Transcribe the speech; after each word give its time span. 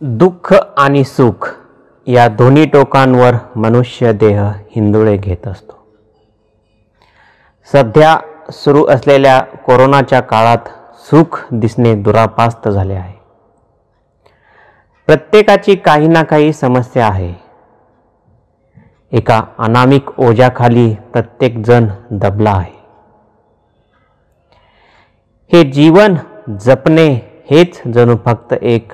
दुःख 0.00 0.54
आणि 0.76 1.04
सुख 1.04 1.54
या 2.06 2.28
दोन्ही 2.28 2.66
टोकांवर 2.66 3.34
मनुष्य 3.56 4.12
देह 4.12 4.42
हिंदुळे 4.42 5.16
घेत 5.16 5.48
असतो. 5.48 5.86
सध्या 7.72 8.18
सुरू 8.50 8.84
असलेल्या 8.86 9.40
कोरोनाच्या 9.40 10.20
काळात 10.20 10.68
सुख 10.98 11.46
दिसणे 11.52 11.94
दुरापास्त 11.94 12.68
झाले 12.68 12.94
आहे. 12.94 13.14
प्रत्येकाची 15.06 15.76
काही 15.76 16.08
ना 16.08 16.22
काही 16.22 16.52
समस्या 16.52 17.06
आहे. 17.08 17.34
एका 19.12 19.42
अनामिक 19.58 20.20
ओझ्याखाली 20.20 20.94
प्रत्येकजण 21.12 21.88
दबला 22.10 22.50
आहे. 22.50 22.82
हे 25.52 25.70
जीवन 25.70 26.14
जपणे 26.60 27.08
हेच 27.50 27.82
जणू 27.94 28.16
फक्त 28.24 28.54
एक 28.62 28.92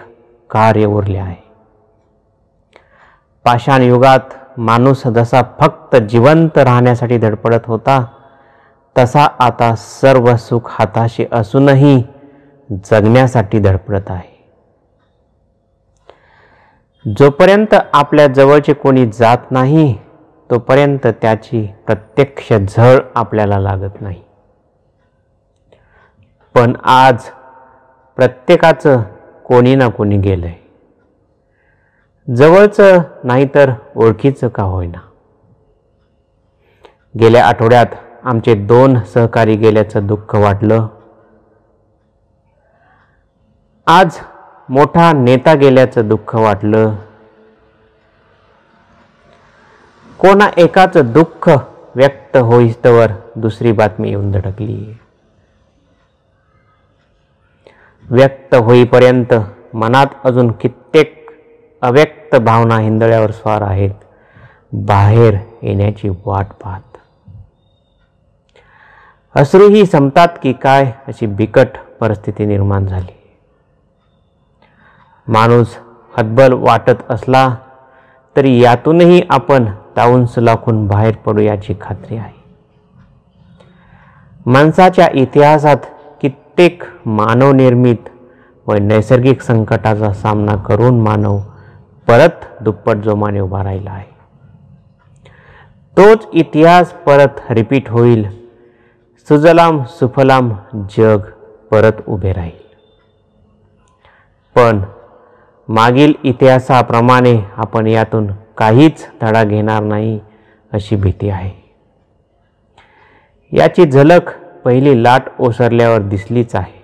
कार्य 0.51 0.85
उरले 0.85 1.19
आहे. 1.19 1.37
पाषाण 3.45 3.83
युगात 3.83 4.35
माणूस 4.59 5.07
जसा 5.07 5.43
फक्त 5.61 5.97
जिवंत 5.97 6.59
राहण्यासाठी 6.59 7.19
धडपडत 7.19 7.67
होता 7.67 8.05
तसा 8.97 9.27
आता 9.39 9.75
सर्व 9.75 10.35
सुख 10.37 10.71
हाताशी 10.71 11.27
असूनही 11.33 12.03
जगण्यासाठी 12.91 13.59
धडपडत 13.59 14.11
आहे. 14.11 14.29
जोपर्यंत 17.19 17.75
आपल्या 17.93 18.27
जवळचे 18.27 18.73
कोणी 18.73 19.07
जात 19.07 19.51
नाही 19.51 19.95
तोपर्यंत 20.51 21.07
त्याची 21.23 21.67
प्रत्यक्ष 21.87 22.53
झळ 22.53 22.99
आपल्याला 23.15 23.59
लागत 23.59 24.01
नाही. 24.01 24.23
पण 26.55 26.73
आज 26.85 27.25
प्रत्येकाचं 28.19 29.03
कोणी 29.51 29.75
ना 29.75 29.89
कोणी 29.89 30.17
गेलंय. 30.17 30.53
जवळचं 32.37 32.99
नाही 33.25 33.49
तर 33.55 33.71
ओळखीचं 33.97 34.49
का 34.49 34.63
होईना? 34.63 34.99
गेल्या 37.21 37.47
आठवड्यात 37.47 37.87
आमचे 38.25 38.55
दोन 38.55 39.03
सहकारी 39.03 39.57
गेल्याचं 39.57 40.07
दुःख 40.07 40.35
वाटलं. 40.35 40.87
आज 43.87 44.19
मोठा 44.69 45.13
नेता 45.13 45.55
गेल्याचं 45.55 46.09
दुःख 46.09 46.37
वाटलं. 46.37 46.95
कोणा 50.19 50.51
एकाचं 50.57 51.13
दुःख 51.13 51.51
व्यक्त 51.95 52.37
होईस्तवर 52.37 53.13
दुसरी 53.37 53.73
बातमी 53.73 54.09
येऊन 54.09 54.31
धडकली 54.31 54.99
व्यक्त 58.09 58.55
होईपर्यंत 58.55 59.35
मनात 59.75 60.07
अजून 60.25 60.53
कित्येक 60.53 61.31
अव्यक्त 61.83 62.37
भावना 62.37 62.79
हिंदळ्यावर 62.79 63.31
स्वार 63.31 63.63
आहेत. 63.63 63.91
बाहेर 64.73 65.37
येण्याची 65.63 66.09
वाट 66.09 66.47
पाहत. 66.65 66.97
अश्रूही 69.35 69.87
संपतात 69.87 70.29
की 70.43 70.53
काय 70.53 70.93
अशी 71.09 71.27
बिकट 71.27 71.69
परिस्थिती 72.01 72.45
निर्माण 72.45 72.87
झाली. 72.87 73.17
माणूस 75.29 75.77
हतबल 76.19 76.53
वाटत 76.53 77.11
असला 77.11 77.57
तरी 78.37 78.61
यातूनही 78.61 79.23
आपण 79.31 79.65
ताऊन 79.97 80.25
लाखून 80.37 80.87
बाहेर 80.87 81.17
पडू 81.17 81.41
याची 81.41 81.75
खात्री 81.81 82.17
आहे. 82.17 82.41
माणसाच्या 84.47 85.09
इतिहासात 85.15 85.77
प्रत्येक 86.61 86.83
मानवनिर्मित 87.07 88.09
व 88.67 88.73
नैसर्गिक 88.73 89.43
संकटाचा 89.43 90.13
सामना 90.13 90.57
करून 90.57 91.01
मानव 91.01 91.39
परत 92.09 92.63
दुप्पट 92.63 92.97
जोमाने 92.97 93.41
उभा 93.41 93.63
राहिला 93.65 93.91
आहे. 93.91 94.11
तोच 95.97 96.27
इतिहास 96.33 96.93
परत 96.93 97.41
रिपीट 97.51 97.89
होईल. 97.89 98.25
सुजलाम 99.29 99.83
सुफलाम 99.85 100.51
जग 100.75 101.21
परत 101.71 102.03
उभे 102.07 102.33
राहील. 102.33 102.59
पण 104.57 104.83
मागील 105.69 106.13
इतिहासाप्रमाणे 106.25 107.37
आपण 107.57 107.87
यातून 107.87 108.27
काहीच 108.59 109.07
धडा 109.21 109.45
घेणार 109.45 109.83
नाही 109.83 110.21
अशी 110.73 110.97
भीती 110.97 111.31
आहे. 111.31 111.51
याची 113.53 113.91
झलक 113.91 114.31
पहिली 114.65 115.03
लाट 115.03 115.23
ओसरल्यावर 115.41 115.99
दिसलीच 115.99 116.55
आहे. 116.55 116.81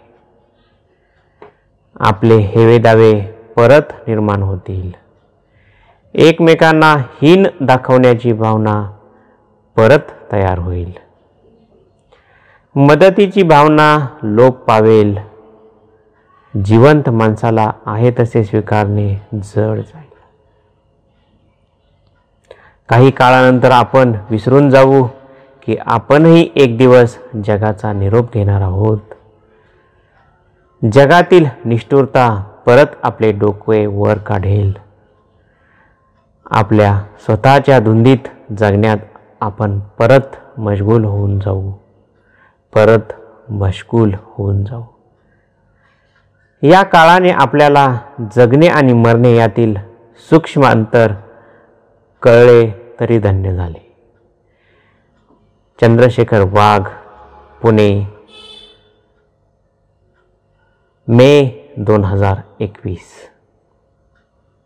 आपले 2.00 2.36
हेवेदावे 2.36 3.20
परत 3.56 4.08
निर्माण 4.08 4.42
होतील. 4.42 4.92
एकमेकांना 6.14 6.92
हीन 6.92 7.46
दाखवण्याची 7.60 8.32
भावना 8.32 8.90
परत 9.76 10.32
तयार 10.32 10.58
होईल. 10.58 10.92
मदतीची 12.74 13.42
भावना 13.42 14.06
लोप 14.22 14.56
पावेल. 14.56 15.18
जिवंत 16.64 17.10
माणसाला 17.10 17.70
आहे 17.86 18.10
तसे 18.10 18.44
स्वीकारणे 18.44 19.14
जड 19.34 19.76
जाईल. 19.76 20.14
काही 22.88 23.10
काळानंतर 23.10 23.70
आपण 23.70 24.14
विसरून 24.30 24.70
जाऊ. 24.70 25.06
की 25.66 25.76
आपणही 25.86 26.50
एक 26.56 26.78
दिवस 26.78 27.18
जगाचा 27.44 27.92
निरोप 27.92 28.32
घेणार 28.32 28.60
आहोत. 28.60 28.98
जगातील 30.92 31.46
निष्ठुरता 31.64 32.44
परत 32.66 32.86
आपले 33.02 33.32
डोकवे 33.32 33.86
वर 33.86 34.18
काढेल. 34.18 34.72
आपल्या 36.50 37.02
स्वतःच्या 37.24 37.78
धुंदीत 37.78 38.52
जगण्यात 38.58 38.96
आपण 39.40 39.78
परत 39.78 40.58
मशगूल 40.58 41.04
होऊन 41.04 41.38
जाऊ. 41.38 41.72
परत 42.74 43.12
मशगूल 43.50 44.14
होऊन 44.22 44.64
जाऊ. 44.64 44.82
या 46.62 46.82
काळाने 46.82 47.30
आपल्याला 47.30 47.98
जगणे 48.36 48.66
आणि 48.66 48.92
मरणे 48.92 49.36
यातील 49.36 49.76
सूक्ष्म 50.30 50.66
अंतर 50.66 51.12
कळले 52.22 52.94
तरी 53.00 53.18
धन्य 53.18 53.54
झाले. 53.54 53.85
चंद्रशेखर 55.78 56.42
वाघ 56.52 56.82
पुणे 57.62 57.90
मे 61.08 61.32
दोन 61.78 62.04
हजार 62.04 62.40
एकवीस. 62.60 63.12